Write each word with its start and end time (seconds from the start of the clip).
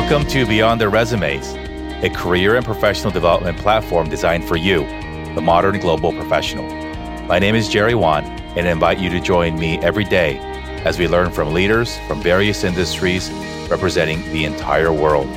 Welcome 0.00 0.26
to 0.28 0.46
Beyond 0.46 0.80
the 0.80 0.88
Resumes, 0.88 1.54
a 2.02 2.08
career 2.08 2.56
and 2.56 2.64
professional 2.64 3.12
development 3.12 3.58
platform 3.58 4.08
designed 4.08 4.48
for 4.48 4.56
you, 4.56 4.78
the 5.34 5.42
modern 5.42 5.78
global 5.78 6.10
professional. 6.10 6.64
My 7.26 7.38
name 7.38 7.54
is 7.54 7.68
Jerry 7.68 7.94
Wan, 7.94 8.24
and 8.56 8.66
I 8.66 8.70
invite 8.70 8.98
you 8.98 9.10
to 9.10 9.20
join 9.20 9.58
me 9.58 9.78
every 9.80 10.04
day 10.04 10.38
as 10.84 10.98
we 10.98 11.06
learn 11.06 11.30
from 11.30 11.52
leaders 11.52 11.98
from 12.08 12.22
various 12.22 12.64
industries 12.64 13.30
representing 13.68 14.22
the 14.32 14.46
entire 14.46 14.90
world. 14.90 15.28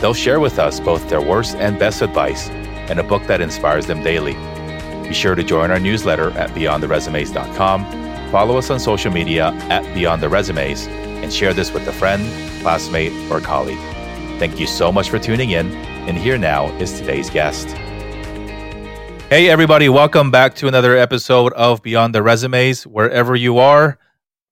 They'll 0.00 0.12
share 0.12 0.40
with 0.40 0.58
us 0.58 0.80
both 0.80 1.08
their 1.08 1.22
worst 1.22 1.54
and 1.54 1.78
best 1.78 2.02
advice 2.02 2.50
and 2.90 2.98
a 2.98 3.04
book 3.04 3.22
that 3.28 3.40
inspires 3.40 3.86
them 3.86 4.02
daily. 4.02 4.34
Be 5.08 5.14
sure 5.14 5.36
to 5.36 5.44
join 5.44 5.70
our 5.70 5.80
newsletter 5.80 6.30
at 6.32 6.50
beyondtheresumes.com, 6.50 8.30
follow 8.32 8.58
us 8.58 8.70
on 8.70 8.80
social 8.80 9.12
media 9.12 9.52
at 9.70 9.84
Beyond 9.94 10.20
the 10.20 10.28
Resumes, 10.28 10.88
and 11.24 11.32
share 11.32 11.54
this 11.54 11.72
with 11.72 11.88
a 11.88 11.92
friend, 11.92 12.22
classmate, 12.60 13.10
or 13.30 13.40
colleague. 13.40 13.78
Thank 14.38 14.60
you 14.60 14.66
so 14.66 14.92
much 14.92 15.08
for 15.08 15.18
tuning 15.18 15.50
in, 15.52 15.72
and 16.06 16.18
here 16.18 16.36
now 16.36 16.66
is 16.76 16.92
today's 16.92 17.30
guest. 17.30 17.68
Hey, 19.30 19.48
everybody, 19.48 19.88
welcome 19.88 20.30
back 20.30 20.54
to 20.56 20.68
another 20.68 20.96
episode 20.98 21.54
of 21.54 21.82
Beyond 21.82 22.14
the 22.14 22.22
Resumes. 22.22 22.86
Wherever 22.86 23.34
you 23.34 23.56
are, 23.56 23.98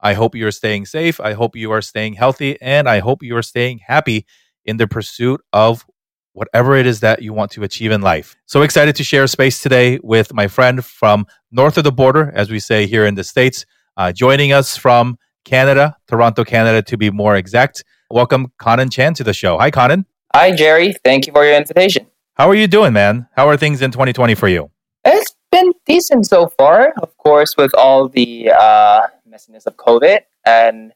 I 0.01 0.15
hope 0.15 0.35
you 0.35 0.47
are 0.47 0.51
staying 0.51 0.87
safe. 0.87 1.21
I 1.21 1.35
hope 1.35 1.55
you 1.57 1.71
are 1.73 1.83
staying 1.83 2.15
healthy, 2.15 2.61
and 2.63 2.89
I 2.89 3.01
hope 3.01 3.23
you 3.23 3.37
are 3.37 3.43
staying 3.43 3.81
happy 3.87 4.25
in 4.65 4.79
the 4.79 4.89
pursuit 4.89 5.43
of 5.53 5.85
whatever 6.33 6.75
it 6.75 6.87
is 6.87 7.01
that 7.01 7.21
you 7.21 7.35
want 7.35 7.51
to 7.51 7.65
achieve 7.65 7.91
in 7.91 8.01
life. 8.01 8.35
So 8.47 8.63
excited 8.63 8.97
to 8.97 9.05
share 9.05 9.27
space 9.27 9.63
today 9.63 10.01
with 10.03 10.33
my 10.33 10.49
friend 10.49 10.83
from 10.83 11.27
north 11.51 11.77
of 11.77 11.85
the 11.85 11.93
border, 11.93 12.33
as 12.35 12.51
we 12.51 12.59
say 12.59 12.87
here 12.87 13.05
in 13.05 13.15
the 13.15 13.25
States, 13.25 13.67
uh, 13.99 14.11
joining 14.11 14.55
us 14.55 14.75
from 14.75 15.19
Canada, 15.45 15.97
Toronto, 16.07 16.45
Canada, 16.45 16.83
to 16.83 16.97
be 16.97 17.11
more 17.11 17.37
exact. 17.37 17.85
Welcome, 18.11 18.53
Conan 18.59 18.91
Chan, 18.91 19.15
to 19.15 19.25
the 19.25 19.33
show. 19.33 19.59
Hi, 19.59 19.71
Conan. 19.71 20.07
Hi, 20.35 20.55
Jerry. 20.55 20.95
Thank 21.05 21.27
you 21.27 21.33
for 21.33 21.45
your 21.45 21.57
invitation. 21.57 22.07
How 22.35 22.49
are 22.49 22.55
you 22.55 22.67
doing, 22.67 22.93
man? 22.93 23.29
How 23.37 23.49
are 23.49 23.57
things 23.57 23.83
in 23.83 23.91
2020 23.91 24.35
for 24.35 24.49
you? 24.49 24.71
It's 25.05 25.35
been 25.51 25.73
decent 25.87 26.27
so 26.27 26.47
far, 26.47 26.93
of 27.03 27.17
course, 27.19 27.57
with 27.57 27.75
all 27.75 28.09
the 28.09 28.51
uh, 28.51 29.07
messiness 29.29 29.67
of 29.67 29.77
COVID, 29.77 30.21
and 30.47 30.93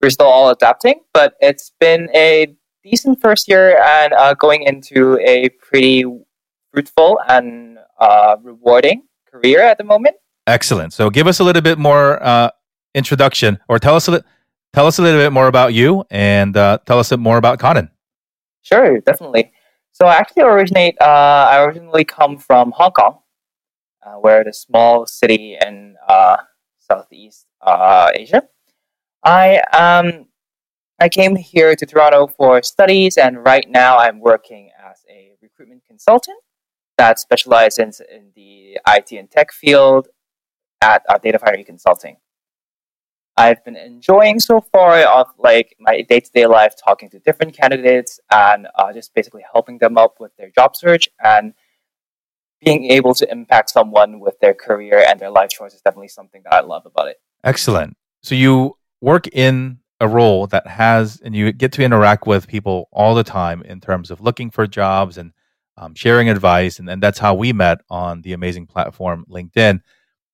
we're 0.00 0.10
still 0.10 0.26
all 0.26 0.50
adapting, 0.50 1.00
but 1.12 1.34
it's 1.40 1.72
been 1.80 2.08
a 2.14 2.54
decent 2.84 3.20
first 3.20 3.48
year 3.48 3.80
and 3.82 4.12
uh, 4.12 4.34
going 4.34 4.62
into 4.62 5.18
a 5.26 5.48
pretty 5.50 6.04
fruitful 6.72 7.18
and 7.28 7.78
uh, 7.98 8.36
rewarding 8.42 9.02
career 9.30 9.62
at 9.62 9.78
the 9.78 9.84
moment. 9.84 10.16
Excellent. 10.46 10.92
So, 10.92 11.10
give 11.10 11.26
us 11.26 11.40
a 11.40 11.44
little 11.44 11.62
bit 11.62 11.78
more 11.78 12.22
uh, 12.22 12.50
introduction, 12.96 13.60
or 13.68 13.78
tell 13.78 13.94
us 13.94 14.08
a 14.08 14.24
tell 14.72 14.88
us 14.88 14.98
a 14.98 15.02
little 15.02 15.20
bit 15.20 15.32
more 15.32 15.46
about 15.46 15.72
you, 15.72 16.04
and 16.10 16.56
uh, 16.56 16.78
tell 16.86 16.98
us 16.98 17.12
a 17.12 17.16
bit 17.16 17.22
more 17.22 17.36
about 17.36 17.60
Conan. 17.60 17.90
Sure, 18.62 18.98
definitely. 19.00 19.52
So, 19.92 20.06
I 20.06 20.14
actually 20.14 20.42
originate. 20.42 20.96
Uh, 21.00 21.46
I 21.50 21.62
originally 21.64 22.04
come 22.04 22.36
from 22.36 22.72
Hong 22.72 22.90
Kong, 22.90 23.20
uh, 24.04 24.14
where 24.14 24.42
a 24.42 24.52
small 24.52 25.06
city 25.06 25.56
in 25.64 25.94
Southeast 26.78 27.46
Asia. 27.64 28.42
I 29.24 29.60
um 29.72 30.26
I 30.98 31.08
came 31.08 31.36
here 31.36 31.76
to 31.76 31.84
Toronto 31.84 32.26
for 32.26 32.62
studies, 32.62 33.18
and 33.18 33.44
right 33.44 33.68
now 33.68 33.98
I'm 33.98 34.18
working 34.18 34.70
as 34.90 35.04
a 35.10 35.32
recruitment 35.42 35.84
consultant 35.86 36.38
that 36.96 37.18
specializes 37.18 38.00
in, 38.00 38.30
the 38.34 38.78
IT 38.88 39.12
and 39.12 39.30
tech 39.30 39.52
field 39.52 40.08
at 40.80 41.02
uh, 41.08 41.18
Data 41.18 41.38
Fire 41.38 41.62
Consulting. 41.64 42.16
I've 43.36 43.62
been 43.64 43.76
enjoying 43.76 44.40
so 44.40 44.60
far 44.72 45.00
of 45.00 45.28
like 45.38 45.76
my 45.78 46.02
day 46.02 46.20
to 46.20 46.30
day 46.32 46.46
life, 46.46 46.74
talking 46.82 47.10
to 47.10 47.18
different 47.18 47.54
candidates 47.54 48.18
and 48.30 48.66
uh, 48.76 48.92
just 48.92 49.14
basically 49.14 49.44
helping 49.52 49.78
them 49.78 49.98
up 49.98 50.14
with 50.18 50.34
their 50.36 50.50
job 50.50 50.74
search 50.74 51.08
and 51.22 51.52
being 52.64 52.90
able 52.90 53.14
to 53.14 53.30
impact 53.30 53.70
someone 53.70 54.20
with 54.20 54.38
their 54.40 54.54
career 54.54 55.04
and 55.06 55.20
their 55.20 55.30
life 55.30 55.50
choice 55.50 55.74
is 55.74 55.82
definitely 55.82 56.08
something 56.08 56.42
that 56.44 56.54
I 56.54 56.60
love 56.60 56.86
about 56.86 57.08
it. 57.08 57.20
Excellent. 57.44 57.96
So 58.22 58.34
you 58.34 58.76
work 59.02 59.28
in 59.28 59.78
a 60.00 60.08
role 60.08 60.46
that 60.48 60.66
has, 60.66 61.20
and 61.20 61.36
you 61.36 61.52
get 61.52 61.72
to 61.72 61.82
interact 61.82 62.26
with 62.26 62.48
people 62.48 62.88
all 62.90 63.14
the 63.14 63.24
time 63.24 63.62
in 63.62 63.80
terms 63.80 64.10
of 64.10 64.20
looking 64.20 64.50
for 64.50 64.66
jobs 64.66 65.18
and 65.18 65.32
um, 65.76 65.94
sharing 65.94 66.30
advice. 66.30 66.78
And, 66.78 66.88
and 66.88 67.02
that's 67.02 67.18
how 67.18 67.34
we 67.34 67.52
met 67.52 67.78
on 67.90 68.22
the 68.22 68.32
amazing 68.32 68.66
platform 68.66 69.26
LinkedIn. 69.30 69.80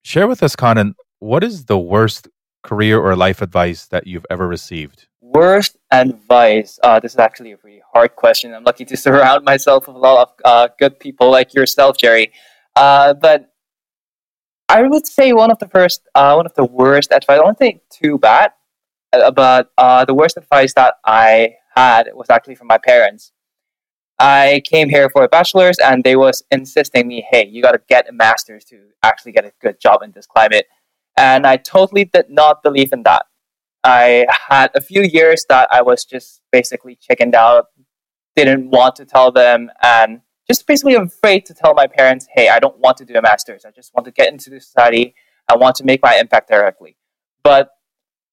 Share 0.02 0.28
with 0.28 0.42
us, 0.42 0.54
Conan, 0.54 0.94
what 1.18 1.44
is 1.44 1.66
the 1.66 1.78
worst 1.78 2.28
career 2.62 3.00
or 3.00 3.16
life 3.16 3.42
advice 3.42 3.86
that 3.86 4.06
you've 4.06 4.26
ever 4.30 4.48
received? 4.48 5.06
Worst 5.20 5.76
advice. 5.90 6.78
Uh, 6.82 7.00
this 7.00 7.12
is 7.12 7.18
actually 7.18 7.52
a 7.52 7.58
really 7.62 7.82
hard 7.92 8.16
question. 8.16 8.54
I'm 8.54 8.64
lucky 8.64 8.84
to 8.86 8.96
surround 9.06 9.44
myself 9.44 9.86
with 9.86 9.96
a 9.96 9.98
lot 9.98 10.28
of 10.28 10.34
uh, 10.44 10.68
good 10.78 10.98
people 10.98 11.30
like 11.30 11.54
yourself, 11.54 11.96
Jerry. 11.96 12.32
Uh, 12.76 13.14
but 13.14 13.52
I 14.68 14.82
would 14.82 15.06
say 15.06 15.32
one 15.32 15.50
of 15.50 15.58
the 15.58 15.68
first, 15.68 16.08
uh, 16.14 16.34
one 16.34 16.46
of 16.46 16.54
the 16.54 16.64
worst 16.64 17.12
advice. 17.12 17.38
I 17.38 17.42
don't 17.42 17.58
think 17.58 17.82
too 17.90 18.18
bad, 18.18 18.52
uh, 19.12 19.30
but 19.30 19.70
uh, 19.76 20.04
the 20.04 20.14
worst 20.14 20.36
advice 20.36 20.72
that 20.74 20.94
I 21.04 21.56
had 21.76 22.08
was 22.14 22.30
actually 22.30 22.54
from 22.54 22.68
my 22.68 22.78
parents. 22.78 23.32
I 24.18 24.62
came 24.64 24.88
here 24.88 25.10
for 25.10 25.24
a 25.24 25.28
bachelor's, 25.28 25.78
and 25.78 26.04
they 26.04 26.16
was 26.16 26.42
insisting 26.50 27.08
me, 27.08 27.26
"Hey, 27.28 27.46
you 27.46 27.62
got 27.62 27.72
to 27.72 27.82
get 27.88 28.08
a 28.08 28.12
master's 28.12 28.64
to 28.66 28.78
actually 29.02 29.32
get 29.32 29.44
a 29.44 29.52
good 29.60 29.80
job 29.80 30.02
in 30.02 30.12
this 30.12 30.26
climate." 30.26 30.66
And 31.16 31.46
I 31.46 31.56
totally 31.56 32.04
did 32.04 32.30
not 32.30 32.62
believe 32.62 32.92
in 32.92 33.02
that. 33.02 33.26
I 33.84 34.26
had 34.48 34.70
a 34.74 34.80
few 34.80 35.02
years 35.02 35.44
that 35.48 35.68
I 35.70 35.82
was 35.82 36.04
just 36.04 36.40
basically 36.52 36.96
chickened 36.96 37.34
out, 37.34 37.66
didn't 38.36 38.70
want 38.70 38.96
to 38.96 39.04
tell 39.04 39.32
them, 39.32 39.70
and 39.82 40.20
just 40.48 40.66
basically 40.66 40.94
afraid 40.94 41.46
to 41.46 41.54
tell 41.54 41.74
my 41.74 41.86
parents, 41.86 42.26
"Hey, 42.32 42.48
I 42.48 42.58
don't 42.58 42.78
want 42.78 42.96
to 42.98 43.04
do 43.04 43.14
a 43.14 43.22
master's. 43.22 43.64
I 43.64 43.70
just 43.70 43.92
want 43.94 44.04
to 44.06 44.12
get 44.12 44.32
into 44.32 44.50
the 44.50 44.60
society. 44.60 45.14
I 45.48 45.56
want 45.56 45.76
to 45.76 45.84
make 45.84 46.00
my 46.02 46.16
impact 46.16 46.48
directly." 46.48 46.96
But 47.42 47.70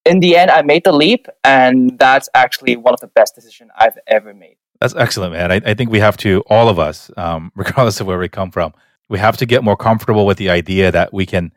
in 0.06 0.19
the 0.19 0.38
end, 0.38 0.51
I 0.51 0.62
made 0.62 0.84
the 0.84 0.91
leap, 0.91 1.28
and 1.44 1.97
that's 1.97 2.29
actually 2.34 2.75
one 2.75 2.94
of 2.94 3.00
the 3.00 3.07
best 3.07 3.35
decisions 3.35 3.72
I've 3.78 3.97
ever 4.07 4.34
made. 4.34 4.57
That's 4.79 4.95
excellent, 4.95 5.34
man. 5.34 5.51
I, 5.51 5.62
I 5.66 5.73
think 5.73 5.91
we 5.91 6.00
have 6.00 6.16
to, 6.18 6.41
all 6.47 6.69
of 6.69 6.79
us, 6.79 7.12
um, 7.18 7.51
regardless 7.56 8.00
of 8.00 8.07
where 8.07 8.18
we 8.18 8.29
come 8.29 8.51
from, 8.51 8.73
we 9.09 9.19
have 9.19 9.38
to 9.38 9.45
get 9.45 9.63
more 9.63 9.75
comfortable 9.75 10.25
with 10.25 10.38
the 10.38 10.50
idea 10.50 10.91
that 10.91 11.13
we 11.13 11.25
can 11.25 11.51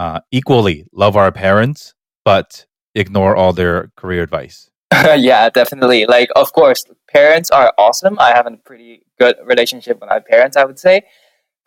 uh, 0.00 0.20
equally 0.30 0.86
love 0.92 1.14
our 1.16 1.32
parents, 1.32 1.94
but 2.24 2.66
ignore 2.94 3.36
all 3.36 3.52
their 3.52 3.76
career 3.96 4.22
advice. 4.22 4.70
yeah, 4.92 5.48
definitely. 5.50 6.06
Like, 6.06 6.30
of 6.34 6.52
course, 6.52 6.84
parents 7.08 7.50
are 7.50 7.72
awesome. 7.78 8.18
I 8.18 8.30
have 8.30 8.46
a 8.46 8.56
pretty 8.56 9.06
good 9.18 9.36
relationship 9.44 10.00
with 10.00 10.08
my 10.08 10.20
parents, 10.20 10.56
I 10.56 10.64
would 10.64 10.78
say 10.78 11.02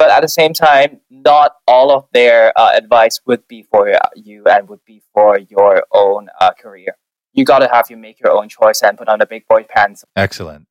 but 0.04 0.10
at 0.10 0.22
the 0.22 0.28
same 0.28 0.54
time, 0.54 1.00
not 1.10 1.54
all 1.66 1.90
of 1.90 2.08
their 2.12 2.52
uh, 2.60 2.72
advice 2.76 3.22
would 3.26 3.48
be 3.48 3.64
for 3.64 3.88
you 4.16 4.44
and 4.46 4.68
would 4.68 4.84
be 4.86 5.02
for 5.14 5.40
your 5.40 5.84
own 5.94 6.28
uh, 6.42 6.52
career. 6.52 6.98
You 7.32 7.46
got 7.46 7.60
to 7.60 7.70
have 7.70 7.90
you 7.90 7.96
make 7.96 8.20
your 8.20 8.34
own 8.34 8.50
choice 8.50 8.82
and 8.82 8.98
put 8.98 9.08
on 9.08 9.20
the 9.20 9.26
big 9.26 9.48
boy 9.48 9.66
pants. 9.70 10.04
Excellent. 10.18 10.68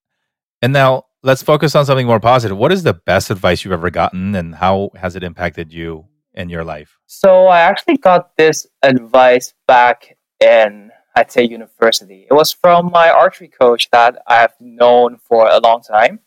And 0.61 0.73
now 0.73 1.07
let's 1.23 1.43
focus 1.43 1.75
on 1.75 1.87
something 1.87 2.07
more 2.07 2.21
positive. 2.21 2.59
What 2.59 2.73
is 2.73 2.83
the 2.83 2.93
best 2.93 3.31
advice 3.31 3.65
you've 3.65 3.73
ever 3.73 3.89
gotten, 3.89 4.35
and 4.35 4.57
how 4.57 4.91
has 4.97 5.17
it 5.17 5.23
impacted 5.25 5.73
you 5.73 6.07
in 6.35 6.49
your 6.49 6.65
life? 6.65 6.99
So 7.07 7.47
I 7.47 7.61
actually 7.61 7.99
got 7.99 8.37
this 8.37 8.67
advice 8.83 9.55
back 9.67 10.17
in 10.41 10.91
I'd 11.15 11.31
say 11.31 11.45
university. 11.45 12.27
It 12.31 12.35
was 12.35 12.53
from 12.53 12.91
my 12.91 13.11
archery 13.11 13.49
coach 13.49 13.91
that 13.91 14.23
I've 14.27 14.55
known 14.61 15.19
for 15.19 15.47
a 15.49 15.61
long 15.61 15.83
time 15.83 16.21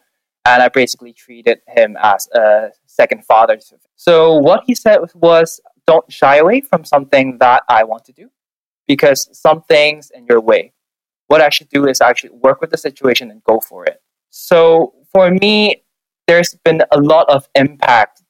and 0.46 0.62
I 0.62 0.70
basically 0.70 1.12
treated 1.12 1.62
him 1.68 1.98
as 2.00 2.28
a 2.34 2.70
second 2.86 3.26
father. 3.26 3.60
So 3.96 4.36
what 4.36 4.64
he 4.68 4.76
said 4.76 5.00
was, 5.16 5.60
don't 5.88 6.12
shy 6.12 6.38
away 6.38 6.62
from 6.62 6.86
something 6.86 7.38
that 7.40 7.64
I 7.68 7.84
want 7.84 8.06
to 8.06 8.14
do, 8.14 8.30
because 8.88 9.28
some 9.40 9.62
things 9.64 10.12
in 10.12 10.26
your 10.28 10.40
way. 10.40 10.74
What 11.28 11.42
I 11.42 11.50
should 11.50 11.70
do 11.70 11.88
is 11.88 12.02
actually 12.02 12.32
work 12.32 12.62
with 12.62 12.70
the 12.70 12.78
situation 12.78 13.32
and 13.32 13.44
go 13.44 13.60
for 13.60 13.86
it. 13.86 14.02
So 14.30 14.94
for 15.12 15.32
me, 15.32 15.84
there's 16.28 16.56
been 16.64 16.84
a 16.92 17.00
lot 17.00 17.28
of 17.30 17.50
impact 17.56 18.22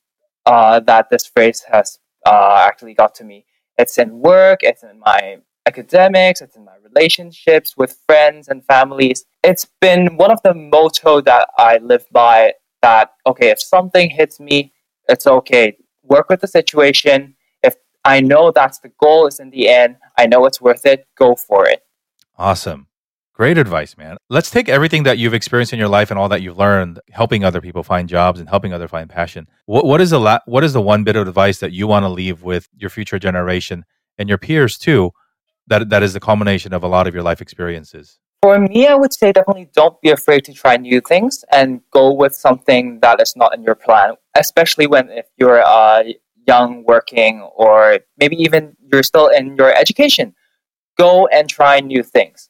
uh, 0.46 0.80
that 0.82 1.10
this 1.10 1.26
phrase 1.26 1.64
has 1.72 2.00
uh, 2.26 2.64
actually 2.68 2.94
got 2.94 3.16
to 3.16 3.24
me. 3.24 3.46
It's 3.78 3.98
in 3.98 4.20
work, 4.20 4.60
it's 4.62 4.84
in 4.84 5.00
my 5.00 5.38
academics, 5.66 6.42
it's 6.42 6.56
in 6.56 6.64
my 6.64 6.76
relationships 6.84 7.76
with 7.76 7.98
friends 8.06 8.48
and 8.48 8.64
families. 8.66 9.26
It's 9.44 9.68
been 9.82 10.18
one 10.18 10.32
of 10.32 10.42
the 10.44 10.54
motto 10.54 11.22
that 11.22 11.50
I 11.58 11.78
live 11.78 12.06
by 12.12 12.54
that, 12.82 13.12
okay, 13.26 13.50
if 13.50 13.62
something 13.62 14.10
hits 14.10 14.40
me, 14.40 14.72
it's 15.10 15.28
okay. 15.28 15.78
Work 16.04 16.30
with 16.30 16.42
the 16.42 16.48
situation. 16.48 17.36
If 17.64 17.76
I 18.04 18.22
know 18.22 18.52
that's 18.52 18.80
the 18.80 18.92
goal 19.02 19.28
is 19.28 19.40
in 19.40 19.50
the 19.50 19.68
end, 19.70 19.98
I 20.18 20.28
know 20.28 20.46
it's 20.46 20.62
worth 20.62 20.86
it, 20.86 21.08
go 21.18 21.36
for 21.36 21.68
it. 21.68 21.82
Awesome. 22.38 22.88
Great 23.36 23.58
advice, 23.58 23.98
man. 23.98 24.16
Let's 24.30 24.50
take 24.50 24.70
everything 24.70 25.04
that 25.04 25.18
you've 25.18 25.34
experienced 25.34 25.74
in 25.74 25.80
your 25.80 25.90
life 25.90 26.10
and 26.10 26.18
all 26.18 26.30
that 26.30 26.42
you've 26.42 26.58
learned, 26.58 27.02
helping 27.12 27.44
other 27.44 27.60
people 27.60 27.84
find 27.84 28.08
jobs 28.08 28.40
and 28.40 28.48
helping 28.48 28.72
other 28.72 28.88
find 28.88 29.10
passion. 29.10 29.50
What, 29.66 29.84
what 29.84 30.00
is 30.00 30.12
the 30.12 30.22
la- 30.22 30.40
what 30.46 30.64
is 30.64 30.72
the 30.72 30.82
one 30.82 31.04
bit 31.04 31.18
of 31.18 31.28
advice 31.28 31.60
that 31.60 31.74
you 31.74 31.86
want 31.86 32.04
to 32.04 32.10
leave 32.10 32.44
with 32.44 32.70
your 32.78 32.90
future 32.90 33.20
generation 33.20 33.84
and 34.18 34.30
your 34.30 34.38
peers 34.38 34.78
too 34.78 35.12
that 35.68 35.90
that 35.90 36.02
is 36.02 36.14
the 36.14 36.22
culmination 36.22 36.72
of 36.72 36.82
a 36.82 36.88
lot 36.88 37.08
of 37.08 37.14
your 37.14 37.24
life 37.24 37.42
experiences? 37.42 38.20
For 38.42 38.58
me, 38.58 38.88
I 38.88 38.96
would 38.96 39.12
say 39.12 39.34
definitely 39.34 39.68
don't 39.76 40.00
be 40.00 40.12
afraid 40.12 40.46
to 40.46 40.54
try 40.54 40.78
new 40.78 41.02
things 41.02 41.44
and 41.52 41.82
go 41.92 42.14
with 42.14 42.34
something 42.34 43.02
that 43.02 43.20
is 43.20 43.36
not 43.36 43.54
in 43.54 43.64
your 43.64 43.76
plan, 43.76 44.14
especially 44.38 44.88
when 44.88 45.10
if 45.10 45.26
you're 45.36 45.62
uh, 45.62 46.04
young 46.48 46.86
working 46.86 47.42
or 47.42 48.00
maybe 48.18 48.38
even 48.38 48.78
you're 48.90 49.04
still 49.04 49.28
in 49.28 49.58
your 49.58 49.76
education. 49.76 50.34
Go 50.98 51.28
and 51.28 51.50
try 51.50 51.82
new 51.82 52.02
things. 52.02 52.50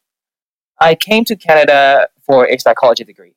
I 0.80 0.96
came 0.96 1.26
to 1.26 1.36
Canada 1.36 2.08
for 2.22 2.48
a 2.48 2.58
psychology 2.58 3.04
degree 3.04 3.36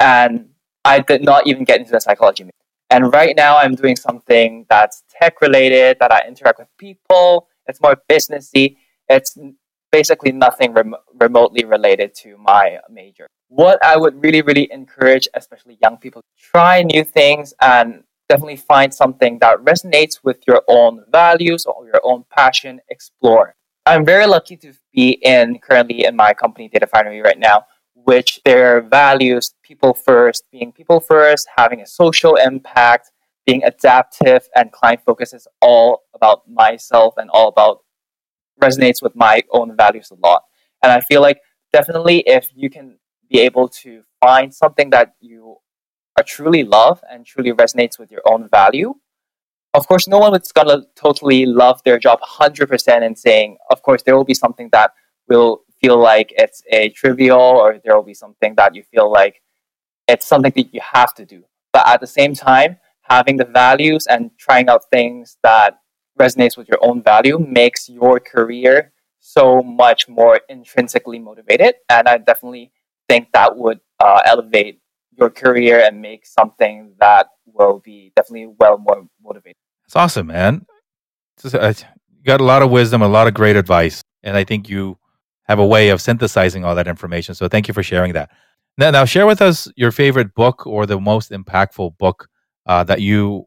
and 0.00 0.50
I 0.84 1.00
did 1.00 1.22
not 1.22 1.46
even 1.46 1.64
get 1.64 1.80
into 1.80 1.92
the 1.92 2.00
psychology. 2.00 2.50
And 2.90 3.12
right 3.12 3.34
now 3.36 3.56
I'm 3.56 3.74
doing 3.74 3.96
something 3.96 4.66
that's 4.68 5.02
tech 5.10 5.40
related, 5.40 5.98
that 6.00 6.12
I 6.12 6.26
interact 6.26 6.58
with 6.58 6.68
people. 6.78 7.48
It's 7.66 7.80
more 7.80 7.96
businessy. 8.10 8.76
It's 9.08 9.36
basically 9.90 10.32
nothing 10.32 10.72
rem- 10.72 10.96
remotely 11.20 11.64
related 11.64 12.14
to 12.22 12.36
my 12.36 12.78
major. 12.90 13.26
What 13.48 13.78
I 13.84 13.96
would 13.96 14.22
really, 14.22 14.42
really 14.42 14.70
encourage, 14.72 15.28
especially 15.34 15.78
young 15.80 15.96
people, 15.96 16.22
to 16.22 16.28
try 16.50 16.82
new 16.82 17.04
things 17.04 17.54
and 17.60 18.02
definitely 18.28 18.56
find 18.56 18.92
something 18.92 19.38
that 19.38 19.58
resonates 19.58 20.20
with 20.22 20.42
your 20.46 20.62
own 20.68 21.04
values 21.10 21.64
or 21.66 21.86
your 21.86 22.00
own 22.04 22.24
passion. 22.36 22.80
Explore. 22.88 23.54
I'm 23.86 24.04
very 24.04 24.26
lucky 24.26 24.56
to 24.58 24.72
be 24.94 25.18
in 25.22 25.58
currently 25.58 26.04
in 26.04 26.16
my 26.16 26.32
company, 26.32 26.68
Data 26.68 26.86
Finery, 26.86 27.20
right 27.22 27.38
now, 27.38 27.66
which 27.94 28.40
their 28.44 28.80
values 28.80 29.54
people 29.62 29.92
first, 29.92 30.44
being 30.50 30.72
people 30.72 31.00
first, 31.00 31.46
having 31.54 31.82
a 31.82 31.86
social 31.86 32.36
impact, 32.36 33.12
being 33.46 33.62
adaptive 33.62 34.48
and 34.56 34.72
client 34.72 35.02
focused 35.04 35.34
is 35.34 35.46
all 35.60 36.04
about 36.14 36.48
myself 36.48 37.12
and 37.18 37.28
all 37.28 37.48
about 37.48 37.80
resonates 38.58 39.02
with 39.02 39.14
my 39.14 39.42
own 39.52 39.76
values 39.76 40.10
a 40.10 40.14
lot. 40.14 40.44
And 40.82 40.90
I 40.90 41.00
feel 41.00 41.20
like 41.20 41.40
definitely 41.70 42.20
if 42.20 42.50
you 42.54 42.70
can 42.70 42.96
be 43.28 43.40
able 43.40 43.68
to 43.68 44.02
find 44.18 44.54
something 44.54 44.88
that 44.90 45.14
you 45.20 45.56
are 46.16 46.24
truly 46.24 46.64
love 46.64 47.02
and 47.10 47.26
truly 47.26 47.52
resonates 47.52 47.98
with 47.98 48.10
your 48.10 48.22
own 48.26 48.48
value, 48.48 48.94
of 49.74 49.88
course, 49.88 50.06
no 50.06 50.18
one 50.18 50.34
is 50.40 50.52
going 50.52 50.68
to 50.68 50.86
totally 50.94 51.46
love 51.46 51.82
their 51.84 51.98
job 51.98 52.20
100% 52.20 52.88
and 53.02 53.18
saying, 53.18 53.58
of 53.70 53.82
course, 53.82 54.02
there 54.02 54.16
will 54.16 54.24
be 54.24 54.34
something 54.34 54.68
that 54.70 54.92
will 55.28 55.64
feel 55.80 55.98
like 55.98 56.32
it's 56.36 56.62
a 56.70 56.90
trivial 56.90 57.40
or 57.40 57.80
there 57.84 57.96
will 57.96 58.04
be 58.04 58.14
something 58.14 58.54
that 58.54 58.74
you 58.74 58.84
feel 58.84 59.10
like 59.10 59.42
it's 60.06 60.26
something 60.26 60.52
that 60.54 60.72
you 60.72 60.80
have 60.80 61.12
to 61.14 61.24
do. 61.26 61.42
But 61.72 61.88
at 61.88 62.00
the 62.00 62.06
same 62.06 62.34
time, 62.34 62.78
having 63.02 63.36
the 63.36 63.44
values 63.44 64.06
and 64.06 64.30
trying 64.38 64.68
out 64.68 64.82
things 64.92 65.38
that 65.42 65.80
resonates 66.18 66.56
with 66.56 66.68
your 66.68 66.78
own 66.80 67.02
value 67.02 67.38
makes 67.38 67.88
your 67.88 68.20
career 68.20 68.92
so 69.18 69.60
much 69.60 70.08
more 70.08 70.40
intrinsically 70.48 71.18
motivated. 71.18 71.74
And 71.88 72.08
I 72.08 72.18
definitely 72.18 72.70
think 73.08 73.32
that 73.32 73.56
would 73.56 73.80
uh, 73.98 74.20
elevate 74.24 74.80
your 75.18 75.30
career 75.30 75.80
and 75.80 76.00
make 76.00 76.26
something 76.26 76.94
that 77.00 77.28
will 77.44 77.80
be 77.84 78.12
definitely 78.14 78.54
well 78.58 78.78
more 78.78 79.06
motivated. 79.22 79.56
That's 79.84 79.96
awesome, 79.96 80.28
man. 80.28 80.66
Uh, 81.44 81.74
you 82.08 82.24
got 82.24 82.40
a 82.40 82.44
lot 82.44 82.62
of 82.62 82.70
wisdom, 82.70 83.02
a 83.02 83.08
lot 83.08 83.26
of 83.26 83.34
great 83.34 83.56
advice, 83.56 84.02
and 84.22 84.36
I 84.36 84.44
think 84.44 84.68
you 84.68 84.98
have 85.44 85.58
a 85.58 85.66
way 85.66 85.90
of 85.90 86.00
synthesizing 86.00 86.64
all 86.64 86.74
that 86.74 86.88
information. 86.88 87.34
So 87.34 87.48
thank 87.48 87.68
you 87.68 87.74
for 87.74 87.82
sharing 87.82 88.14
that. 88.14 88.30
Now, 88.78 88.90
now 88.90 89.04
share 89.04 89.26
with 89.26 89.42
us 89.42 89.68
your 89.76 89.92
favorite 89.92 90.34
book 90.34 90.66
or 90.66 90.86
the 90.86 90.98
most 90.98 91.30
impactful 91.30 91.98
book 91.98 92.28
uh, 92.66 92.84
that 92.84 93.00
you 93.00 93.46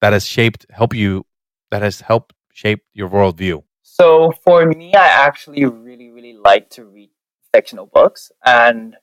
that 0.00 0.12
has 0.12 0.26
shaped 0.26 0.66
help 0.70 0.94
you 0.94 1.26
that 1.70 1.82
has 1.82 2.00
helped 2.00 2.32
shape 2.52 2.82
your 2.92 3.08
worldview? 3.08 3.62
So 3.82 4.32
for 4.44 4.66
me, 4.66 4.94
I 4.94 5.06
actually 5.06 5.64
really, 5.64 6.10
really 6.10 6.34
like 6.34 6.70
to 6.70 6.84
read 6.84 7.10
fictional 7.52 7.86
books, 7.86 8.30
and 8.44 8.96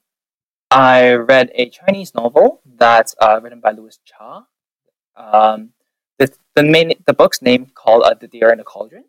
I 0.72 1.14
read 1.14 1.52
a 1.56 1.70
Chinese 1.70 2.14
novel 2.16 2.62
that's 2.66 3.16
uh, 3.22 3.40
written 3.42 3.60
by 3.60 3.72
Louis 3.72 4.00
Cha. 4.06 4.46
Um, 5.16 5.73
the, 6.56 6.64
main 6.64 6.94
the 7.06 7.14
book's 7.14 7.42
name 7.42 7.68
called 7.74 8.04
uh, 8.04 8.14
"The 8.14 8.28
Deer 8.28 8.52
in 8.52 8.58
the 8.58 8.64
Cauldron." 8.64 9.06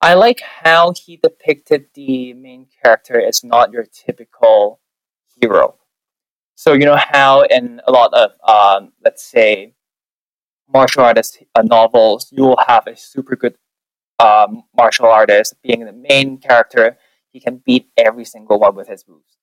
I 0.00 0.14
like 0.14 0.40
how 0.40 0.92
he 0.92 1.16
depicted 1.16 1.86
the 1.94 2.34
main 2.34 2.66
character 2.82 3.20
as 3.20 3.42
not 3.42 3.72
your 3.72 3.84
typical 3.84 4.80
hero. 5.40 5.76
So 6.56 6.74
you 6.74 6.84
know 6.84 6.98
how 6.98 7.42
in 7.42 7.80
a 7.86 7.92
lot 7.92 8.12
of 8.12 8.32
um, 8.46 8.92
let's 9.04 9.24
say 9.24 9.74
martial 10.68 11.04
artist 11.04 11.42
uh, 11.54 11.62
novels, 11.62 12.28
you 12.30 12.42
will 12.42 12.60
have 12.66 12.86
a 12.86 12.96
super 12.96 13.36
good 13.36 13.56
um, 14.18 14.64
martial 14.76 15.06
artist 15.06 15.54
being 15.62 15.84
the 15.84 15.92
main 15.92 16.38
character. 16.38 16.98
He 17.32 17.40
can 17.40 17.62
beat 17.64 17.88
every 17.96 18.24
single 18.24 18.60
one 18.60 18.74
with 18.74 18.88
his 18.88 19.04
moves. 19.08 19.38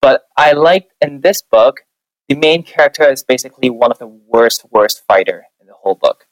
But 0.00 0.24
I 0.36 0.52
like 0.52 0.90
in 1.00 1.20
this 1.20 1.42
book, 1.42 1.80
the 2.28 2.34
main 2.34 2.62
character 2.62 3.08
is 3.08 3.22
basically 3.22 3.70
one 3.70 3.90
of 3.90 3.98
the 3.98 4.06
worst, 4.06 4.64
worst 4.70 5.02
fighter 5.06 5.46
in 5.60 5.66
the 5.66 5.74
whole 5.74 5.94
book. 5.94 6.26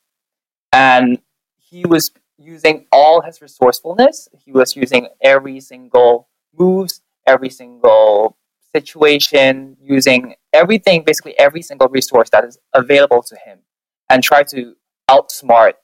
And 0.74 1.20
he 1.56 1.84
was 1.86 2.10
using 2.36 2.86
all 2.90 3.20
his 3.20 3.40
resourcefulness. 3.40 4.28
He 4.44 4.50
was 4.50 4.74
using 4.74 5.08
every 5.22 5.60
single 5.60 6.28
moves, 6.58 7.00
every 7.26 7.48
single 7.48 8.36
situation, 8.74 9.76
using 9.80 10.34
everything, 10.52 11.04
basically 11.04 11.38
every 11.38 11.62
single 11.62 11.88
resource 11.88 12.28
that 12.30 12.44
is 12.44 12.58
available 12.72 13.22
to 13.22 13.36
him 13.46 13.60
and 14.10 14.22
try 14.22 14.42
to 14.42 14.74
outsmart 15.08 15.74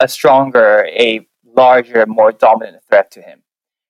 a 0.00 0.08
stronger, 0.08 0.86
a 0.86 1.26
larger, 1.44 2.06
more 2.06 2.32
dominant 2.32 2.82
threat 2.88 3.10
to 3.10 3.20
him. 3.20 3.42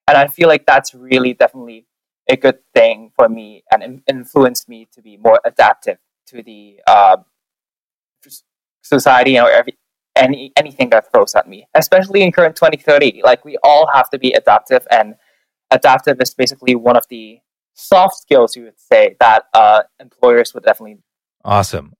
And 0.08 0.18
I 0.18 0.26
feel 0.26 0.48
like 0.48 0.66
that's 0.66 0.94
really 0.94 1.32
definitely 1.32 1.86
a 2.28 2.36
good 2.36 2.58
thing 2.74 3.12
for 3.14 3.28
me 3.28 3.62
and 3.72 4.02
influenced 4.08 4.68
me 4.68 4.88
to 4.94 5.00
be 5.00 5.16
more 5.16 5.40
adaptive 5.44 5.98
to 6.26 6.42
the 6.42 6.80
uh, 6.88 7.18
society 8.82 9.38
or 9.38 9.48
every 9.48 9.74
any 10.16 10.52
anything 10.56 10.90
that 10.90 11.10
throws 11.12 11.34
at 11.34 11.48
me, 11.48 11.66
especially 11.74 12.22
in 12.22 12.32
current 12.32 12.56
2030. 12.56 13.22
Like 13.24 13.44
we 13.44 13.56
all 13.62 13.88
have 13.92 14.10
to 14.10 14.18
be 14.18 14.32
adaptive, 14.32 14.86
and 14.90 15.14
adaptive 15.70 16.20
is 16.20 16.34
basically 16.34 16.74
one 16.74 16.96
of 16.96 17.06
the 17.08 17.40
soft 17.74 18.16
skills 18.16 18.56
you 18.56 18.64
would 18.64 18.80
say 18.80 19.16
that 19.20 19.44
uh, 19.54 19.82
employers 19.98 20.54
would 20.54 20.64
definitely. 20.64 20.98
Awesome. 21.44 21.94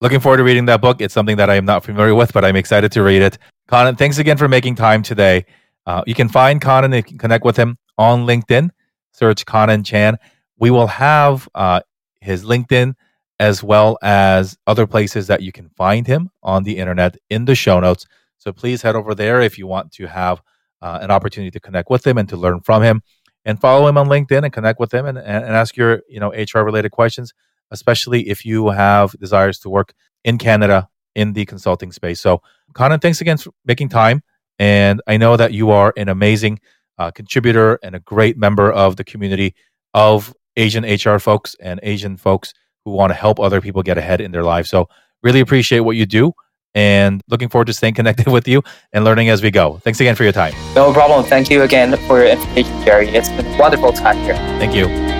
Looking 0.00 0.20
forward 0.20 0.38
to 0.38 0.44
reading 0.44 0.66
that 0.66 0.80
book. 0.80 1.00
It's 1.00 1.14
something 1.14 1.38
that 1.38 1.48
I 1.48 1.54
am 1.54 1.64
not 1.64 1.84
familiar 1.84 2.14
with, 2.14 2.32
but 2.32 2.44
I'm 2.44 2.56
excited 2.56 2.92
to 2.92 3.02
read 3.02 3.22
it. 3.22 3.38
Conan, 3.66 3.96
thanks 3.96 4.18
again 4.18 4.36
for 4.36 4.46
making 4.46 4.74
time 4.74 5.02
today. 5.02 5.46
Uh, 5.86 6.02
you 6.06 6.14
can 6.14 6.28
find 6.28 6.60
Conan 6.60 6.92
and 6.92 6.96
you 6.96 7.02
can 7.02 7.18
connect 7.18 7.44
with 7.44 7.56
him 7.56 7.78
on 7.96 8.26
LinkedIn. 8.26 8.70
Search 9.12 9.46
Conan 9.46 9.84
Chan. 9.84 10.18
We 10.58 10.70
will 10.70 10.86
have 10.86 11.48
uh, 11.54 11.80
his 12.20 12.44
LinkedIn 12.44 12.94
as 13.38 13.62
well 13.62 13.98
as 14.02 14.56
other 14.66 14.86
places 14.86 15.26
that 15.26 15.42
you 15.42 15.52
can 15.52 15.68
find 15.70 16.06
him 16.06 16.30
on 16.42 16.62
the 16.62 16.78
internet 16.78 17.16
in 17.30 17.44
the 17.44 17.54
show 17.54 17.80
notes. 17.80 18.06
So 18.38 18.52
please 18.52 18.82
head 18.82 18.96
over 18.96 19.14
there 19.14 19.40
if 19.40 19.58
you 19.58 19.66
want 19.66 19.92
to 19.92 20.06
have 20.06 20.40
uh, 20.82 20.98
an 21.00 21.10
opportunity 21.10 21.50
to 21.50 21.60
connect 21.60 21.90
with 21.90 22.06
him 22.06 22.18
and 22.18 22.28
to 22.28 22.36
learn 22.36 22.60
from 22.60 22.82
him. 22.82 23.02
And 23.44 23.60
follow 23.60 23.86
him 23.86 23.96
on 23.96 24.08
LinkedIn 24.08 24.42
and 24.42 24.52
connect 24.52 24.80
with 24.80 24.92
him 24.92 25.06
and, 25.06 25.16
and 25.16 25.44
ask 25.44 25.76
your 25.76 26.02
you 26.08 26.18
know 26.18 26.30
HR 26.30 26.64
related 26.64 26.90
questions 26.90 27.32
especially 27.70 28.28
if 28.28 28.44
you 28.44 28.70
have 28.70 29.12
desires 29.18 29.58
to 29.60 29.70
work 29.70 29.94
in 30.24 30.38
Canada 30.38 30.88
in 31.14 31.32
the 31.32 31.44
consulting 31.46 31.92
space. 31.92 32.20
So, 32.20 32.42
Conan, 32.74 33.00
thanks 33.00 33.20
again 33.20 33.38
for 33.38 33.50
making 33.64 33.88
time. 33.88 34.22
And 34.58 35.00
I 35.06 35.16
know 35.16 35.36
that 35.36 35.52
you 35.52 35.70
are 35.70 35.92
an 35.96 36.08
amazing 36.08 36.60
uh, 36.98 37.10
contributor 37.10 37.78
and 37.82 37.94
a 37.94 38.00
great 38.00 38.36
member 38.36 38.70
of 38.70 38.96
the 38.96 39.04
community 39.04 39.54
of 39.94 40.34
Asian 40.56 40.84
HR 40.84 41.18
folks 41.18 41.54
and 41.60 41.80
Asian 41.82 42.16
folks 42.16 42.52
who 42.86 42.92
want 42.92 43.10
to 43.10 43.14
help 43.14 43.38
other 43.38 43.60
people 43.60 43.82
get 43.82 43.98
ahead 43.98 44.22
in 44.22 44.30
their 44.30 44.44
lives. 44.44 44.70
So, 44.70 44.88
really 45.22 45.40
appreciate 45.40 45.80
what 45.80 45.96
you 45.96 46.06
do 46.06 46.32
and 46.74 47.20
looking 47.28 47.48
forward 47.48 47.66
to 47.66 47.74
staying 47.74 47.94
connected 48.00 48.28
with 48.28 48.46
you 48.46 48.62
and 48.92 49.04
learning 49.04 49.28
as 49.28 49.42
we 49.42 49.50
go. 49.50 49.78
Thanks 49.78 50.00
again 50.00 50.14
for 50.14 50.22
your 50.22 50.32
time. 50.32 50.54
No 50.74 50.92
problem. 50.92 51.24
Thank 51.24 51.50
you 51.50 51.62
again 51.62 51.96
for 52.06 52.20
your 52.20 52.28
invitation, 52.28 52.82
Jerry. 52.84 53.08
It's 53.08 53.28
been 53.28 53.44
a 53.44 53.58
wonderful 53.58 53.92
time 53.92 54.18
here. 54.18 54.36
Thank 54.58 54.74
you. 54.74 55.15